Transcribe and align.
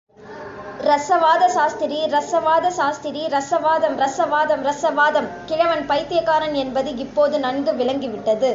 ர்ரசவாத 0.81 1.47
சாஸ்திரி 1.47 1.97
ர்ரசவாத 2.05 2.67
சாஸ்திரி, 2.69 3.27
ர்ரசவாதம் 3.27 3.95
ர்ரசவாதம், 3.97 4.63
ர்ரசவாதம். 4.63 5.27
கிழவன் 5.45 5.85
பைத்தியக்காரன் 5.85 6.53
என்பது 6.53 6.95
இப்போது 6.95 7.39
நன்கு 7.39 7.73
விளங்கிவிட்டது. 7.73 8.49